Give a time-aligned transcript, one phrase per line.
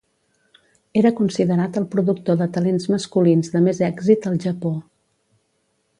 [1.01, 4.77] Era considerat el productor de talents masculins de més èxit al Japó.